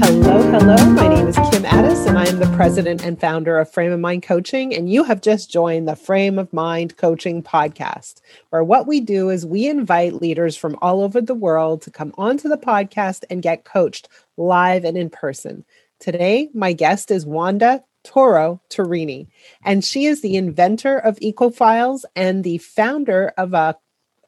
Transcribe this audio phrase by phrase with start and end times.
[0.00, 0.76] Hello, hello.
[0.90, 4.00] My name is Kim Addis, and I am the president and founder of Frame of
[4.00, 4.74] Mind Coaching.
[4.74, 9.30] And you have just joined the Frame of Mind Coaching podcast, where what we do
[9.30, 13.40] is we invite leaders from all over the world to come onto the podcast and
[13.40, 15.64] get coached live and in person.
[16.00, 19.28] Today, my guest is Wanda Toro Turini,
[19.64, 23.76] and she is the inventor of EcoFiles and the founder of a,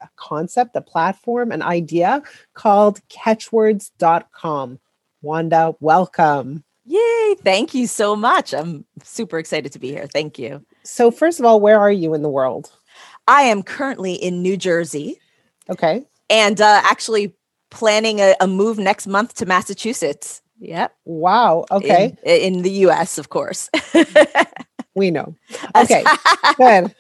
[0.03, 2.23] a concept, a platform, an idea
[2.55, 4.79] called Ketchwords.com.
[5.23, 6.65] Wanda, welcome.
[6.85, 7.37] Yay.
[7.43, 8.53] Thank you so much.
[8.53, 10.07] I'm super excited to be here.
[10.07, 10.65] Thank you.
[10.83, 12.73] So, first of all, where are you in the world?
[13.29, 15.21] I am currently in New Jersey.
[15.71, 16.05] Okay.
[16.29, 17.35] And uh, actually
[17.71, 20.43] planning a, a, move next month to Massachusetts.
[20.59, 20.95] Yep.
[21.05, 21.65] Wow.
[21.71, 22.17] Okay.
[22.25, 23.71] In, in the US, of course.
[24.95, 25.35] we know.
[25.75, 26.05] Okay.
[26.57, 26.95] Good.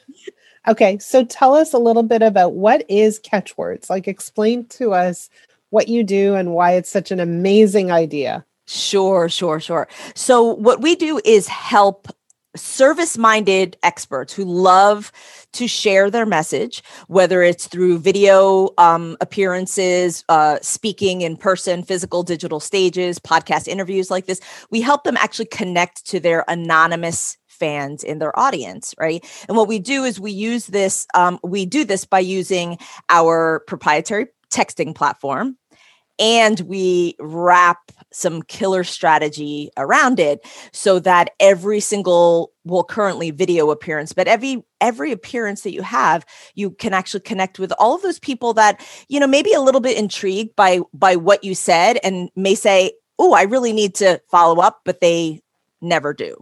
[0.68, 0.98] Okay.
[0.98, 3.90] So, tell us a little bit about what is Ketchwords?
[3.90, 5.28] Like, explain to us
[5.70, 8.44] what you do and why it's such an amazing idea.
[8.66, 9.88] Sure, sure, sure.
[10.14, 12.08] So, what we do is help
[12.54, 15.10] service minded experts who love
[15.52, 22.22] to share their message, whether it's through video um, appearances, uh, speaking in person, physical,
[22.22, 24.40] digital stages, podcast interviews like this.
[24.70, 29.24] We help them actually connect to their anonymous fans in their audience, right?
[29.46, 32.76] And what we do is we use this, um, we do this by using
[33.08, 35.56] our proprietary texting platform
[36.18, 43.70] and we wrap some killer strategy around it so that every single well currently video
[43.70, 48.02] appearance but every every appearance that you have you can actually connect with all of
[48.02, 51.98] those people that you know maybe a little bit intrigued by by what you said
[52.04, 55.40] and may say oh i really need to follow up but they
[55.80, 56.36] never do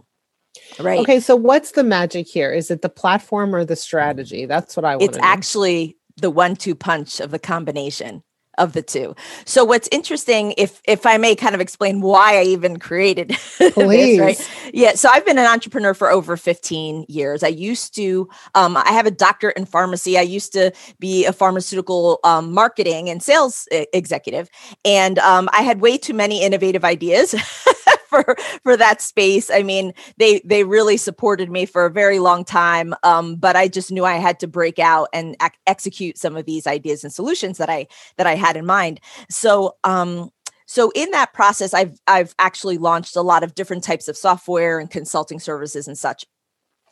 [0.79, 4.75] right okay so what's the magic here is it the platform or the strategy that's
[4.75, 8.23] what i want it's actually the one two punch of the combination
[8.57, 9.15] of the two.
[9.45, 13.75] So what's interesting, if if I may kind of explain why I even created Please.
[13.75, 14.71] this, right?
[14.73, 14.93] Yeah.
[14.93, 17.43] So I've been an entrepreneur for over 15 years.
[17.43, 20.17] I used to, um, I have a doctorate in pharmacy.
[20.17, 24.49] I used to be a pharmaceutical um, marketing and sales executive.
[24.85, 27.33] And um, I had way too many innovative ideas.
[28.11, 29.49] for for that space.
[29.49, 33.67] I mean, they they really supported me for a very long time, um, but I
[33.67, 37.11] just knew I had to break out and ac- execute some of these ideas and
[37.13, 38.99] solutions that I that I had in mind.
[39.29, 39.77] So.
[39.83, 40.29] Um,
[40.67, 44.79] so in that process, I've I've actually launched a lot of different types of software
[44.79, 46.25] and consulting services and such.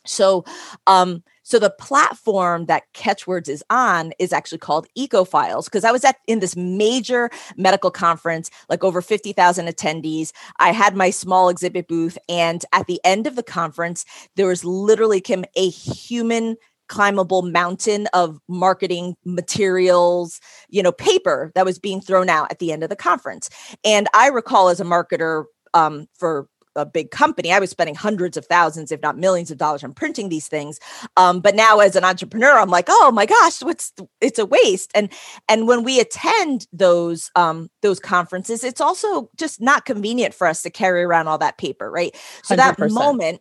[0.06, 0.44] So,
[0.86, 6.04] um, so the platform that Ketchwords is on is actually called EcoFiles because I was
[6.04, 10.30] at in this major medical conference, like over 50,000 attendees.
[10.60, 14.04] I had my small exhibit booth and at the end of the conference
[14.36, 16.56] there was literally Kim a human
[16.88, 22.72] climbable mountain of marketing materials, you know, paper that was being thrown out at the
[22.72, 23.48] end of the conference.
[23.84, 25.44] And I recall as a marketer
[25.74, 29.58] um, for a big company, I was spending hundreds of thousands, if not millions of
[29.58, 30.78] dollars on printing these things.
[31.16, 34.90] Um, but now as an entrepreneur, I'm like, oh my gosh, what's it's a waste.
[34.94, 35.12] And
[35.48, 40.62] and when we attend those um, those conferences, it's also just not convenient for us
[40.62, 42.16] to carry around all that paper, right?
[42.42, 42.56] So 100%.
[42.58, 43.40] that moment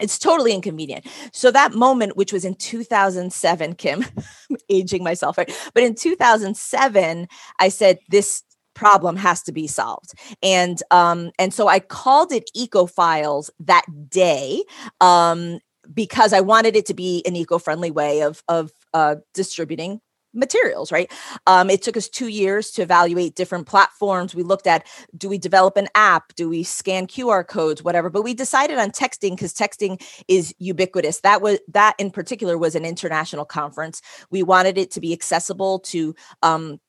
[0.00, 1.06] it's totally inconvenient.
[1.32, 4.04] So that moment, which was in 2007, Kim,
[4.68, 5.52] aging myself, right?
[5.72, 7.28] But in 2007,
[7.60, 8.42] I said, this
[8.74, 10.12] problem has to be solved.
[10.42, 14.62] And um and so i called it ecoFiles that day
[15.00, 15.58] um
[15.92, 20.00] because i wanted it to be an eco-friendly way of of uh distributing
[20.34, 21.10] materials right?
[21.46, 24.34] Um, it took us two years to evaluate different platforms.
[24.34, 24.86] We looked at
[25.16, 26.34] do we develop an app?
[26.34, 28.10] Do we scan qr codes whatever?
[28.10, 31.20] But we decided on texting because texting is ubiquitous.
[31.20, 34.02] That was that in particular was an international conference.
[34.30, 36.80] We wanted it to be accessible to um,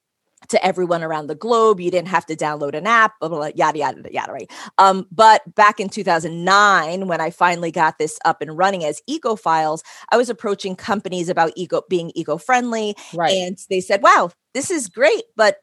[0.50, 1.79] to everyone around the globe.
[1.79, 4.51] You didn't have to download an app, blah, blah, blah, yada, yada, yada, right?
[4.78, 9.81] Um, but back in 2009, when I finally got this up and running as ecoFiles,
[10.11, 12.95] I was approaching companies about eco being eco-friendly.
[13.13, 13.31] Right.
[13.31, 15.58] And they said, wow, this is great, but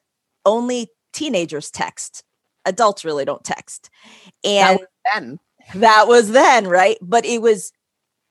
[0.44, 2.24] only teenagers text.
[2.64, 3.90] Adults really don't text.
[4.44, 5.38] And that then.
[5.74, 6.98] That was then, right?
[7.00, 7.72] But it was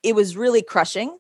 [0.04, 1.18] it was really crushing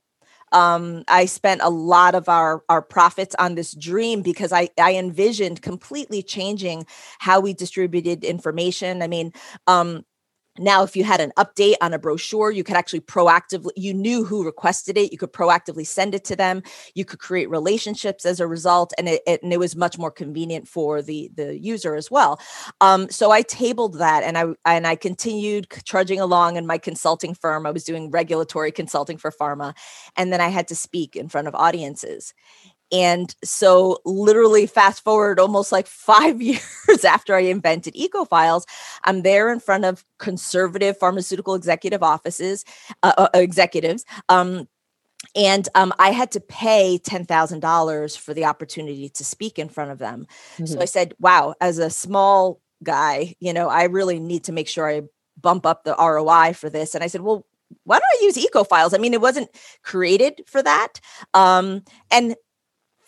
[0.51, 4.95] um, I spent a lot of our our profits on this dream because I I
[4.95, 6.85] envisioned completely changing
[7.19, 9.01] how we distributed information.
[9.01, 9.33] I mean,
[9.67, 10.05] um,
[10.61, 14.23] now if you had an update on a brochure you could actually proactively you knew
[14.23, 16.61] who requested it you could proactively send it to them
[16.95, 20.11] you could create relationships as a result and it, it and it was much more
[20.11, 22.39] convenient for the the user as well.
[22.79, 27.33] Um, so i tabled that and i and i continued trudging along in my consulting
[27.33, 27.65] firm.
[27.65, 29.75] I was doing regulatory consulting for pharma
[30.15, 32.33] and then i had to speak in front of audiences
[32.91, 38.65] And so, literally, fast forward almost like five years after I invented EcoFiles,
[39.03, 42.65] I'm there in front of conservative pharmaceutical executive offices,
[43.03, 44.05] uh, uh, executives.
[44.29, 44.67] Um,
[45.35, 49.69] and um, I had to pay ten thousand dollars for the opportunity to speak in
[49.69, 50.27] front of them.
[50.55, 50.65] Mm-hmm.
[50.65, 54.67] So I said, "Wow, as a small guy, you know, I really need to make
[54.67, 55.03] sure I
[55.39, 57.45] bump up the ROI for this." And I said, "Well,
[57.83, 58.93] why don't I use EcoFiles?
[58.93, 59.49] I mean, it wasn't
[59.83, 60.99] created for that.
[61.33, 62.35] Um, and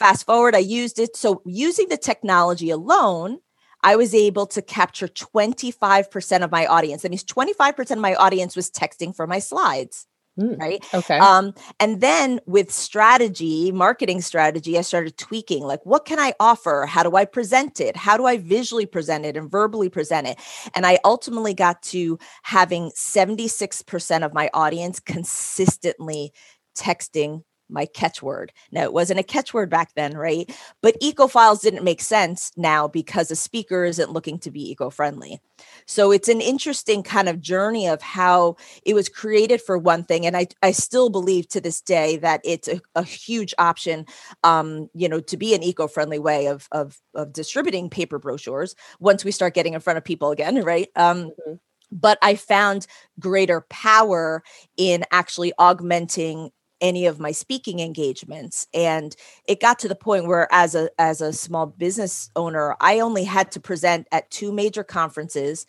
[0.04, 1.16] fast forward, I used it.
[1.16, 3.40] So using the technology alone,
[3.84, 7.04] I was able to capture 25% of my audience.
[7.04, 10.06] That means 25% of my audience was texting for my slides.
[10.38, 10.84] Mm, right.
[10.94, 11.20] Okay.
[11.20, 16.86] Um, and then with strategy, marketing strategy, I started tweaking like, what can I offer?
[16.86, 17.96] How do I present it?
[17.96, 20.38] How do I visually present it and verbally present it?
[20.76, 26.34] And I ultimately got to having 76% of my audience consistently
[26.76, 28.50] texting my catchword.
[28.72, 30.50] Now, it wasn't a catchword back then, right?
[30.82, 35.40] But ecoFiles didn't make sense now because a speaker isn't looking to be eco friendly.
[35.86, 40.26] So it's an interesting kind of journey of how it was created for one thing.
[40.26, 44.06] And I, I still believe to this day that it's a, a huge option,
[44.44, 48.76] um, you know, to be an eco friendly way of, of, of distributing paper brochures
[49.00, 50.90] once we start getting in front of people again, right?
[50.96, 51.54] Um, mm-hmm
[51.94, 52.88] but I found
[53.20, 54.44] greater power
[54.78, 56.50] in actually augmenting
[56.84, 59.16] any of my speaking engagements and
[59.48, 63.24] it got to the point where as a as a small business owner i only
[63.24, 65.66] had to present at two major conferences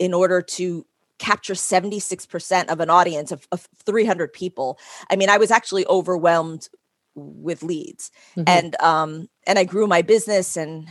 [0.00, 0.84] in order to
[1.18, 4.78] capture 76% of an audience of, of 300 people
[5.10, 6.68] i mean i was actually overwhelmed
[7.14, 8.44] with leads mm-hmm.
[8.48, 10.88] and um and i grew my business and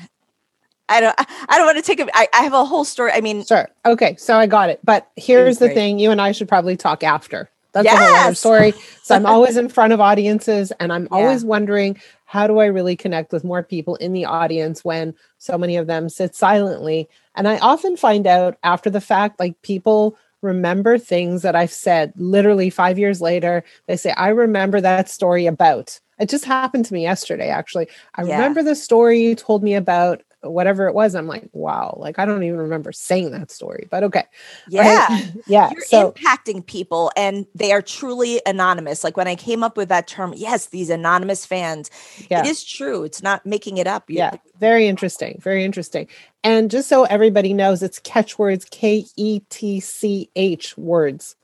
[0.87, 3.11] I don't I don't want to take a I, I have a whole story.
[3.11, 3.67] I mean Sure.
[3.87, 4.15] Okay.
[4.17, 4.79] So I got it.
[4.83, 7.99] But here's the thing, you and I should probably talk after that's yes.
[7.99, 8.73] a whole other story.
[9.03, 11.09] So I'm always in front of audiences and I'm yeah.
[11.17, 15.57] always wondering how do I really connect with more people in the audience when so
[15.57, 17.09] many of them sit silently?
[17.35, 22.13] And I often find out after the fact, like people remember things that I've said
[22.15, 23.63] literally five years later.
[23.87, 25.99] They say, I remember that story about.
[26.17, 27.89] It just happened to me yesterday, actually.
[28.15, 28.35] I yeah.
[28.35, 31.15] remember the story you told me about whatever it was.
[31.15, 34.23] I'm like, wow, like I don't even remember saying that story, but okay.
[34.69, 35.07] Yeah.
[35.07, 35.33] Right?
[35.47, 35.71] yeah.
[35.71, 39.03] You're so, impacting people and they are truly anonymous.
[39.03, 41.89] Like when I came up with that term, yes, these anonymous fans,
[42.29, 42.41] yeah.
[42.41, 43.03] it is true.
[43.03, 44.05] It's not making it up.
[44.07, 44.35] yeah.
[44.59, 45.37] Very interesting.
[45.41, 46.07] Very interesting.
[46.43, 51.35] And just so everybody knows, it's Ketchwords, K E T C H words.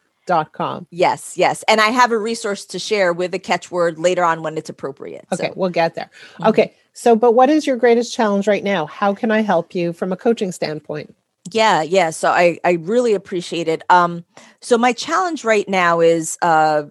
[0.92, 1.64] Yes, yes.
[1.68, 5.26] And I have a resource to share with a catchword later on when it's appropriate.
[5.32, 5.54] Okay, so.
[5.56, 6.10] we'll get there.
[6.34, 6.48] Mm-hmm.
[6.48, 6.76] Okay.
[6.94, 8.86] So, but what is your greatest challenge right now?
[8.86, 11.16] How can I help you from a coaching standpoint?
[11.50, 12.12] Yeah, yeah.
[12.12, 13.84] So I I really appreciate it.
[13.90, 14.26] Um,
[14.62, 16.84] so my challenge right now is uh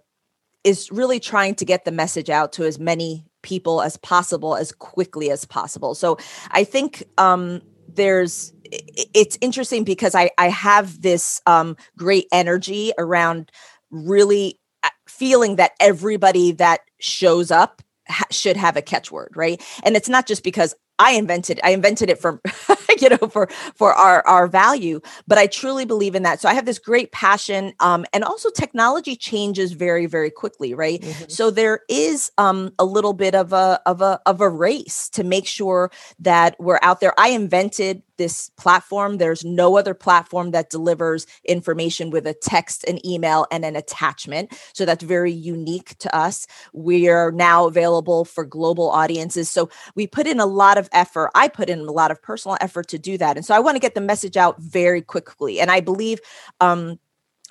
[0.64, 4.72] is really trying to get the message out to as many people as possible as
[4.72, 5.94] quickly as possible.
[5.94, 6.18] So
[6.50, 13.50] I think um there's it's interesting because I I have this um great energy around
[13.90, 19.62] really uh, feeling that everybody that shows up ha- should have a catchword, right?
[19.82, 22.40] And it's not just because I invented I invented it for
[23.00, 26.54] you know for for our our value but I truly believe in that so I
[26.54, 31.24] have this great passion um and also technology changes very very quickly right mm-hmm.
[31.28, 35.24] so there is um a little bit of a of a of a race to
[35.24, 39.16] make sure that we're out there I invented this platform.
[39.16, 44.52] There's no other platform that delivers information with a text, an email, and an attachment.
[44.74, 46.46] So that's very unique to us.
[46.74, 49.48] We are now available for global audiences.
[49.48, 51.30] So we put in a lot of effort.
[51.34, 53.36] I put in a lot of personal effort to do that.
[53.36, 55.60] And so I want to get the message out very quickly.
[55.60, 56.20] And I believe
[56.60, 56.98] um,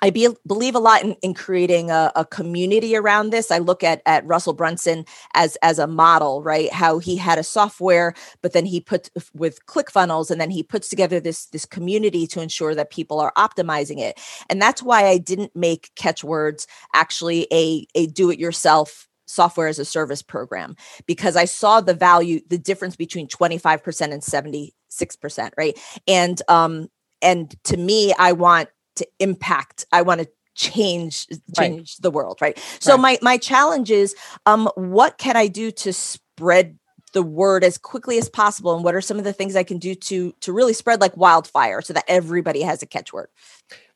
[0.02, 3.52] I be, believe a lot in, in creating a, a, community around this.
[3.52, 6.72] I look at at Russell Brunson as as a model, right?
[6.72, 10.90] How he had a software, but then he put with ClickFunnels, and then he puts
[10.90, 14.20] together this this community to ensure that people are optimizing it.
[14.50, 19.80] And that's why I didn't make Ketchwords actually a a do it yourself software as
[19.80, 25.78] a service program because I saw the value, the difference between 25% and 76%, right?
[26.08, 26.90] And um
[27.22, 28.70] and to me, I want
[29.00, 31.26] to impact i want to change
[31.58, 32.02] change right.
[32.02, 33.02] the world right so right.
[33.02, 34.14] my my challenge is
[34.46, 36.78] um what can i do to spread
[37.14, 39.78] the word as quickly as possible and what are some of the things i can
[39.78, 43.28] do to to really spread like wildfire so that everybody has a catchword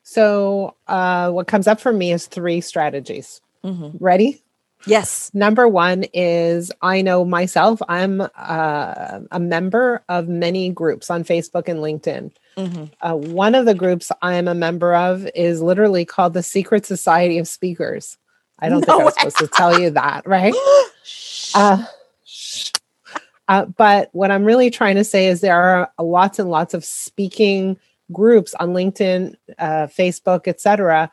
[0.02, 3.94] so uh what comes up for me is three strategies mm-hmm.
[4.02, 4.42] ready
[4.86, 5.30] Yes.
[5.34, 11.68] Number one is I know myself, I'm uh, a member of many groups on Facebook
[11.68, 12.32] and LinkedIn.
[12.56, 12.84] Mm-hmm.
[13.00, 16.86] Uh, one of the groups I am a member of is literally called the Secret
[16.86, 18.18] Society of Speakers.
[18.58, 20.54] I don't no think I was supposed to tell you that, right?
[21.54, 21.84] uh,
[23.48, 26.84] Uh, but what I'm really trying to say is there are lots and lots of
[26.84, 27.76] speaking
[28.12, 31.10] groups on LinkedIn, uh, Facebook, etc.,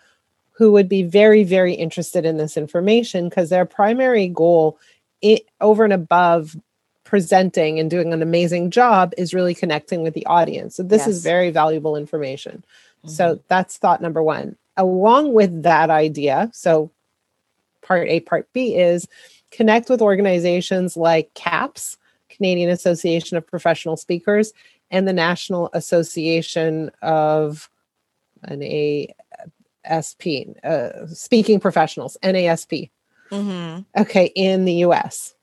[0.62, 4.78] who would be very, very interested in this information because their primary goal,
[5.20, 6.56] it, over and above
[7.04, 10.76] presenting and doing an amazing job, is really connecting with the audience.
[10.76, 11.08] So this yes.
[11.08, 12.64] is very valuable information.
[13.00, 13.10] Mm-hmm.
[13.10, 14.56] So that's thought number one.
[14.78, 16.92] Along with that idea, so
[17.82, 19.08] part A, part B is
[19.50, 21.98] connect with organizations like CAPS,
[22.30, 24.54] Canadian Association of Professional Speakers,
[24.92, 27.68] and the National Association of
[28.44, 28.62] an
[29.86, 30.28] ASP,
[30.64, 32.90] uh, Speaking Professionals, NASP.
[33.32, 34.02] Mm-hmm.
[34.02, 35.34] Okay, in the US.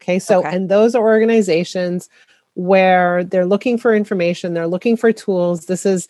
[0.00, 0.54] Okay, so, okay.
[0.54, 2.08] and those are organizations
[2.54, 5.66] where they're looking for information, they're looking for tools.
[5.66, 6.08] This is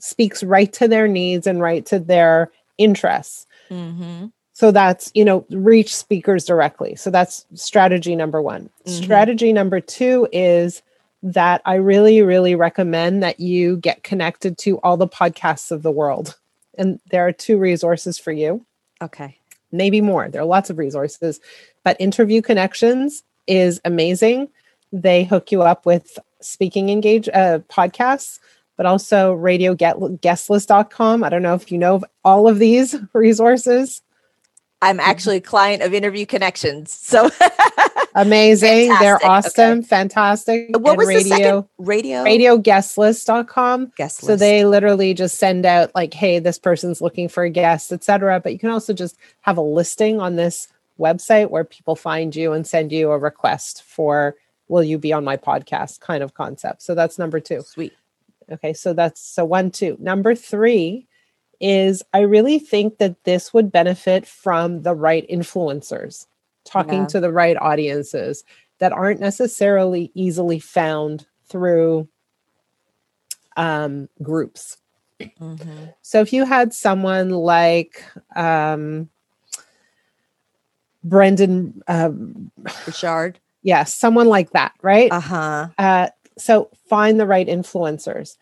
[0.00, 3.46] speaks right to their needs and right to their interests.
[3.70, 4.26] Mm-hmm.
[4.52, 6.96] So that's, you know, reach speakers directly.
[6.96, 8.70] So that's strategy number one.
[8.86, 9.02] Mm-hmm.
[9.02, 10.82] Strategy number two is
[11.22, 15.90] that I really, really recommend that you get connected to all the podcasts of the
[15.90, 16.36] world.
[16.78, 18.64] And there are two resources for you.
[19.02, 19.36] Okay.
[19.70, 20.28] Maybe more.
[20.28, 21.40] There are lots of resources,
[21.84, 24.48] but Interview Connections is amazing.
[24.92, 28.38] They hook you up with speaking engage uh, podcasts,
[28.76, 31.24] but also radio guestlist.com.
[31.24, 34.00] I don't know if you know all of these resources.
[34.80, 36.92] I'm actually a client of Interview Connections.
[36.92, 37.28] So
[38.14, 38.88] amazing.
[38.88, 39.00] Fantastic.
[39.00, 39.78] They're awesome.
[39.78, 39.86] Okay.
[39.86, 40.68] Fantastic.
[40.70, 41.68] What and was radio, the second?
[41.78, 43.92] Radio radioguestlist.com.
[43.96, 44.26] Guest list.
[44.26, 48.40] So they literally just send out like, hey, this person's looking for a guest, etc.
[48.40, 52.52] But you can also just have a listing on this website where people find you
[52.52, 54.34] and send you a request for
[54.68, 56.82] will you be on my podcast kind of concept.
[56.82, 57.62] So that's number two.
[57.62, 57.94] Sweet.
[58.50, 58.72] Okay.
[58.72, 59.96] So that's so one, two.
[60.00, 61.06] Number three
[61.60, 66.26] is I really think that this would benefit from the right influencers,
[66.68, 67.06] talking yeah.
[67.06, 68.44] to the right audiences
[68.78, 72.08] that aren't necessarily easily found through
[73.56, 74.78] um, groups.
[75.20, 75.86] Mm-hmm.
[76.02, 78.04] So if you had someone like
[78.36, 79.08] um,
[81.02, 82.50] Brendon um,
[82.84, 85.10] Burchard, yes, someone like that, right?
[85.10, 85.68] Uh-huh.
[85.76, 86.08] Uh,
[86.38, 88.36] so find the right influencers.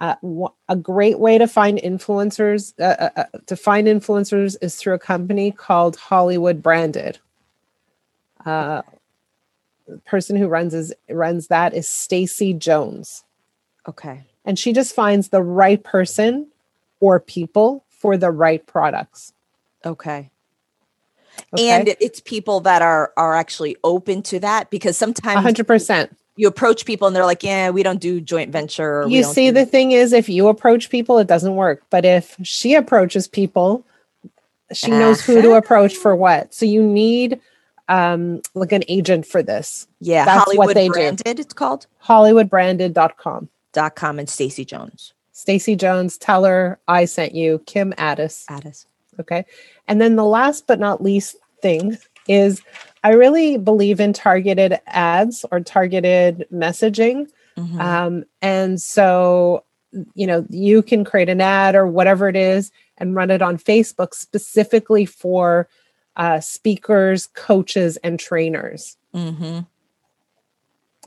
[0.00, 0.14] Uh,
[0.68, 4.98] a great way to find influencers uh, uh, uh, to find influencers is through a
[4.98, 7.18] company called Hollywood Branded.
[8.44, 8.82] Uh,
[9.86, 13.24] the person who runs is runs that is Stacy Jones.
[13.88, 16.48] Okay, and she just finds the right person
[17.00, 19.32] or people for the right products.
[19.84, 20.30] Okay.
[21.54, 21.70] Okay.
[21.70, 26.86] and it's people that are are actually open to that because sometimes 100% you approach
[26.86, 29.06] people and they're like, yeah, we don't do joint venture.
[29.06, 31.82] You see, the thing is, if you approach people, it doesn't work.
[31.90, 33.84] But if she approaches people,
[34.72, 35.00] she uh-huh.
[35.00, 36.54] knows who to approach for what.
[36.54, 37.40] So you need
[37.90, 39.86] um like an agent for this.
[40.00, 41.42] Yeah, that's Hollywood what they branded, do.
[41.42, 43.50] It's called HollywoodBranded.com.
[43.72, 45.12] Dot com and Stacy Jones.
[45.30, 48.44] Stacy Jones, tell her I sent you, Kim Addis.
[48.48, 48.86] Addis.
[49.20, 49.44] Okay.
[49.86, 52.62] And then the last but not least thing is
[53.04, 57.28] I really believe in targeted ads or targeted messaging.
[57.56, 57.80] Mm-hmm.
[57.80, 59.64] Um, and so,
[60.14, 63.56] you know, you can create an ad or whatever it is and run it on
[63.56, 65.68] Facebook specifically for
[66.16, 68.96] uh, speakers, coaches, and trainers.
[69.14, 69.60] Mm-hmm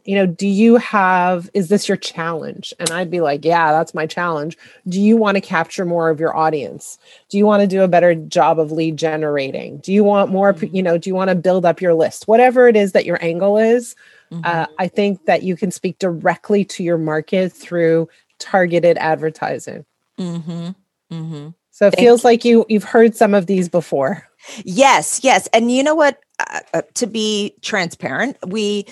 [0.06, 2.74] you know, do you have, is this your challenge?
[2.80, 4.58] And I'd be like, yeah, that's my challenge.
[4.88, 6.98] Do you want to capture more of your audience?
[7.30, 9.78] Do you want to do a better job of lead generating?
[9.78, 10.76] Do you want more, mm-hmm.
[10.76, 12.28] you know, do you want to build up your list?
[12.28, 13.96] Whatever it is that your angle is,
[14.32, 14.46] uh, mm-hmm.
[14.46, 19.86] uh, I think that you can speak directly to your market through targeted advertising.
[20.20, 20.70] Mm-hmm.
[21.12, 21.50] Mm-hmm.
[21.72, 22.30] So it Thank feels you.
[22.30, 24.28] like you you've heard some of these before.
[24.64, 26.20] Yes, yes, and you know what?
[26.40, 28.86] Uh, uh, to be transparent, we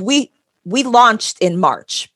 [0.00, 0.32] we
[0.64, 2.12] we launched in March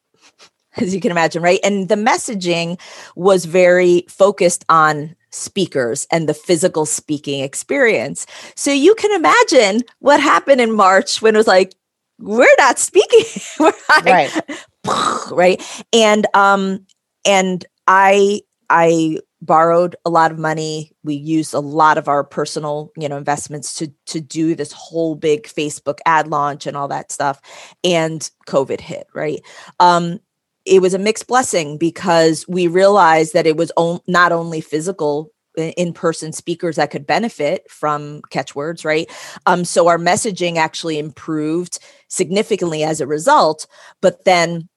[0.77, 1.61] as you can imagine, right?
[1.63, 2.81] And the messaging
[3.15, 8.27] was very focused on speakers and the physical speaking experience.
[8.55, 11.75] So you can imagine what happened in March when it was like,
[12.19, 13.25] we're not speaking.
[13.61, 14.61] we're not, right.
[15.31, 15.85] right.
[15.93, 16.87] And um
[17.25, 20.93] and I I borrowed a lot of money.
[21.03, 25.17] We used a lot of our personal you know investments to to do this whole
[25.17, 27.41] big facebook ad launch and all that stuff
[27.85, 29.41] and covid hit right?
[29.81, 30.21] Um
[30.65, 35.33] it was a mixed blessing because we realized that it was on, not only physical
[35.57, 39.11] in-person speakers that could benefit from Ketchwords right?
[39.47, 43.67] Um so our messaging actually improved significantly as a result
[44.01, 44.69] but then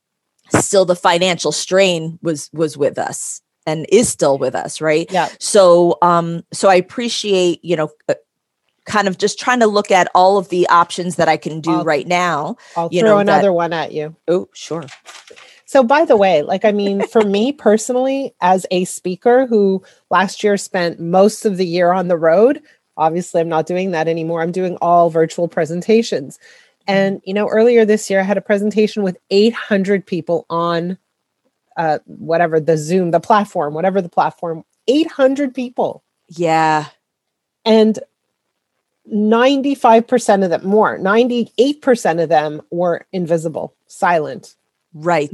[0.59, 5.29] still the financial strain was was with us and is still with us right yeah
[5.39, 8.13] so um so i appreciate you know uh,
[8.85, 11.71] kind of just trying to look at all of the options that I can do
[11.71, 12.55] I'll- right now.
[12.77, 14.15] I'll you throw know, that- another one at you.
[14.27, 14.83] Oh, sure.
[15.65, 20.43] So, by the way, like, I mean, for me personally, as a speaker who last
[20.43, 22.61] year spent most of the year on the road,
[22.95, 24.43] obviously I'm not doing that anymore.
[24.43, 26.37] I'm doing all virtual presentations.
[26.87, 30.99] And, you know, earlier this year, I had a presentation with 800 people on
[31.77, 36.03] uh, whatever the Zoom, the platform, whatever the platform, 800 people.
[36.29, 36.85] Yeah.
[37.65, 37.99] And
[39.11, 44.55] 95% of them, more, 98% of them were invisible, silent,
[44.93, 45.29] Right.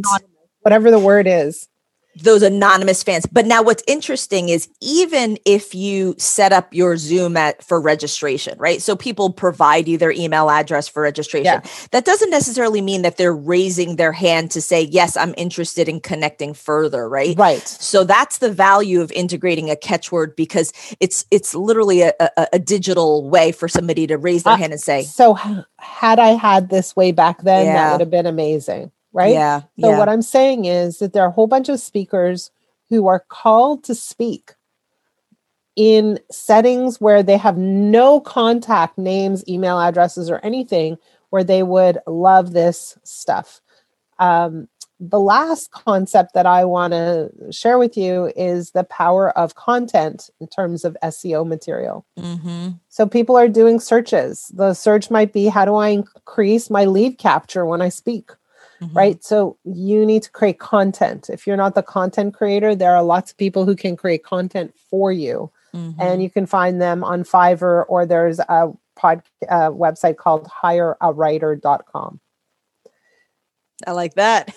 [0.62, 1.68] whatever the word is.
[2.16, 3.26] Those anonymous fans.
[3.26, 8.58] But now what's interesting is even if you set up your Zoom at for registration,
[8.60, 8.82] right?
[8.82, 11.46] So people provide you their email address for registration.
[11.46, 11.62] Yeah.
[11.92, 16.02] That doesn't necessarily mean that they're raising their hand to say, "Yes, I'm interested in
[16.02, 17.38] connecting further," right?
[17.38, 17.66] Right.
[17.66, 22.60] So that's the value of integrating a catchword because it's it's literally a, a, a
[22.60, 25.34] digital way for somebody to raise their Uh, hand and say, So
[25.80, 29.32] had I had this way back then, that would have been amazing, right?
[29.32, 32.52] "Yeah, So yeah, what I'm saying is that there are a whole bunch of speakers
[32.90, 34.54] who are called to speak
[35.76, 40.98] in settings where they have no contact names, email addresses, or anything
[41.30, 43.62] where they would love this stuff.
[44.20, 44.68] Um,
[45.00, 50.30] the last concept that I want to share with you is the power of content
[50.40, 52.06] in terms of SEO material.
[52.20, 52.80] Mhm.
[52.90, 54.52] So people are doing searches.
[54.54, 58.30] The search might be how do I increase my lead capture when I speak?
[58.82, 58.96] Mhm.
[58.96, 59.24] Right.
[59.24, 61.30] So you need to create content.
[61.30, 64.74] If you're not the content creator, there are lots of people who can create content
[64.90, 65.52] for you.
[65.74, 65.96] Mhm.
[66.00, 72.20] And you can find them on Fiverr or there's a pod uh, website called hireawriter.com.
[73.88, 74.54] I like that.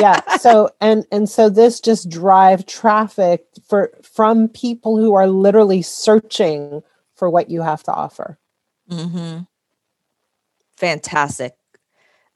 [0.00, 5.80] yeah so and and so this just drive traffic for from people who are literally
[5.82, 6.82] searching
[7.14, 8.38] for what you have to offer
[8.90, 9.42] Mm-hmm.
[10.76, 11.54] Fantastic.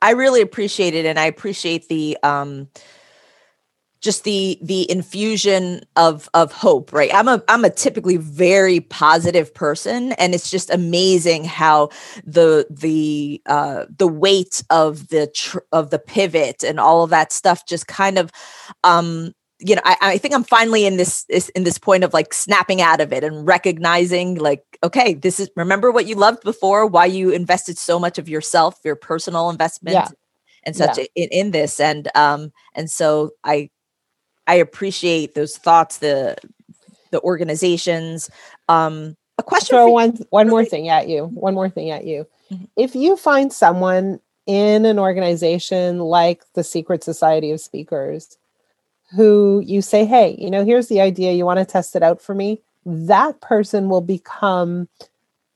[0.01, 2.69] I really appreciate it, and I appreciate the um,
[4.01, 6.93] just the the infusion of of hope.
[6.93, 11.89] Right, I'm a I'm a typically very positive person, and it's just amazing how
[12.25, 17.33] the the uh, the weight of the tr- of the pivot and all of that
[17.33, 18.31] stuff just kind of
[18.85, 22.15] um, you know, I, I think I'm finally in this, this in this point of
[22.15, 26.43] like snapping out of it and recognizing like, okay, this is remember what you loved
[26.45, 30.09] before, why you invested so much of yourself, your personal investment Yeah.
[30.65, 31.81] and such in, in this.
[31.81, 33.71] And um, and so I
[34.47, 36.37] I appreciate those thoughts, the
[37.11, 38.31] the organizations.
[38.69, 42.05] Um a question throw for one one more thing at you one more thing at
[42.05, 42.69] you Mhm.
[42.77, 48.38] if you find someone in an organization like the secret society of speakers
[49.15, 51.33] who you say hey you know here's the idea.
[51.33, 52.63] You want to test it out for me?
[52.85, 54.89] That person will become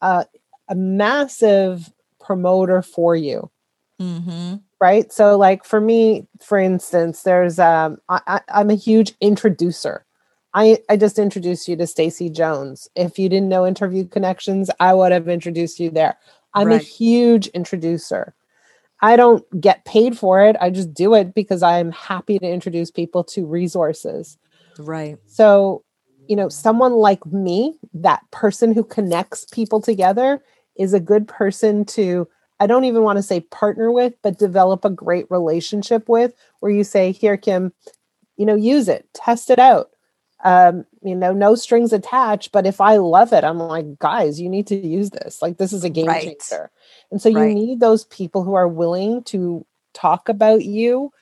[0.01, 0.27] a,
[0.69, 3.51] a massive promoter for you.
[3.99, 5.12] Hmm right?
[5.12, 10.05] So like for me for instance there's um I, I, i'm a huge introducer.
[10.55, 12.87] I, I just introduced you to Stacy Jones.
[12.95, 16.19] If you didn't know Interview Connections, I would have introduced you there.
[16.53, 18.35] I'm a huge introducer.
[19.03, 20.57] I don't get paid for it.
[20.61, 24.38] I just do it because I'm happy to introduce people to resources.
[24.79, 25.19] Right.
[25.27, 25.85] So,
[26.29, 30.43] you know, someone like me, that person who connects people together,
[30.77, 32.29] is a good person to,
[32.61, 36.73] I don't even want to say partner with, but develop a great relationship with, where
[36.73, 37.73] you say, here, Kim,
[38.37, 39.91] you know, use it, test it out.
[40.45, 44.49] Um, you know, no strings attached, but if I love it, I'm like, guys, you
[44.49, 45.43] need to use this.
[45.43, 46.41] Like, this is a game Right.
[46.41, 46.71] changer.
[47.12, 47.55] And so you Right.
[47.55, 51.12] need those people who are willing to talk about you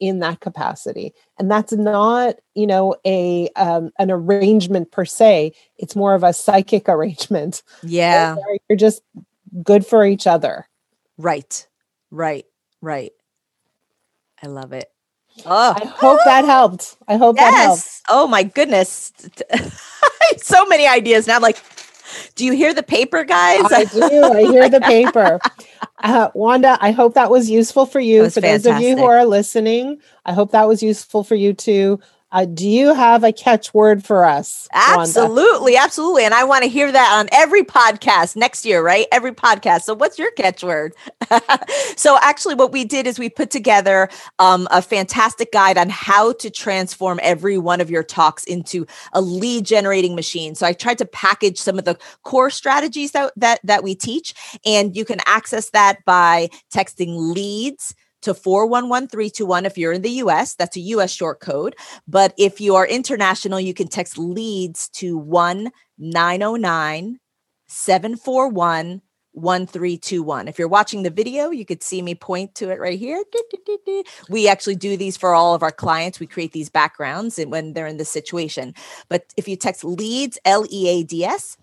[0.00, 5.94] in that capacity and that's not you know a um, an arrangement per se it's
[5.94, 8.34] more of a psychic arrangement Yeah.
[8.68, 9.02] you're just
[9.62, 10.68] good for each other
[11.16, 11.66] Right.
[12.10, 12.44] Right.
[12.80, 13.12] Right.
[14.42, 14.90] I love it.
[15.46, 18.02] Oh, i hope that helped i hope that helped yes.
[18.08, 19.12] Oh my goodness.
[20.38, 21.26] so many ideas.
[21.26, 21.58] Now I'm like,
[22.34, 23.64] do you hear the paper, guys?
[23.72, 24.02] i do.
[24.02, 25.40] I hear the paper.
[26.02, 28.22] Uh, wanda i hope that was useful for you.
[28.22, 31.54] Was for those of you who are listening i hope that was useful for you
[31.54, 32.00] too
[32.34, 35.02] uh, do you have a catchword for us Wanda?
[35.02, 36.24] Absolutely, absolutely.
[36.24, 39.06] And I want to hear that on every podcast next year, right?
[39.12, 39.82] Every podcast.
[39.82, 40.90] So, what's your catchword?
[41.96, 44.08] so, actually, what we did is we put together
[44.40, 49.20] um, a fantastic guide on how to transform every one of your talks into a
[49.20, 50.56] lead generating machine.
[50.56, 54.34] So, I tried to package some of the core strategies that that, that we teach,
[54.66, 60.54] and you can access that by texting leads to 411321 if you're in the US.
[60.54, 61.76] That's a US short code.
[62.06, 67.18] But if you are international, you can text leads to 1 909
[67.66, 69.02] 741
[69.34, 70.46] 1321.
[70.46, 73.22] If you're watching the video, you could see me point to it right here.
[74.28, 76.20] We actually do these for all of our clients.
[76.20, 78.74] We create these backgrounds and when they're in this situation.
[79.08, 81.56] But if you text leads, L E A D S,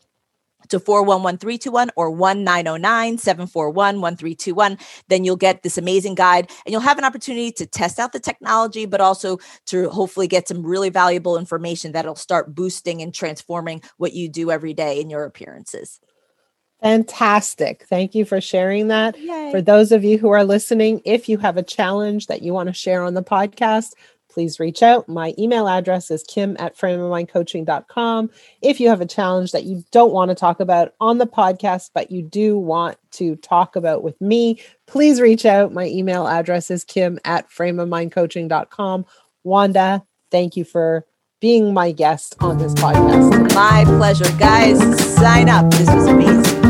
[0.72, 4.78] to 411321 or 1909 741 1321.
[5.08, 8.20] Then you'll get this amazing guide and you'll have an opportunity to test out the
[8.20, 13.82] technology, but also to hopefully get some really valuable information that'll start boosting and transforming
[13.98, 16.00] what you do every day in your appearances.
[16.82, 17.86] Fantastic.
[17.88, 19.18] Thank you for sharing that.
[19.20, 19.52] Yay.
[19.52, 22.68] For those of you who are listening, if you have a challenge that you want
[22.68, 23.92] to share on the podcast,
[24.32, 25.08] please reach out.
[25.08, 28.30] My email address is kim at frameofmindcoaching.com.
[28.62, 31.92] If you have a challenge that you don't want to talk about on the podcast,
[31.94, 35.74] but you do want to talk about with me, please reach out.
[35.74, 39.06] My email address is kim at frameofmindcoaching.com.
[39.44, 41.06] Wanda, thank you for
[41.40, 43.54] being my guest on this podcast.
[43.56, 44.32] My pleasure.
[44.38, 44.80] Guys,
[45.16, 45.70] sign up.
[45.72, 46.61] This was amazing.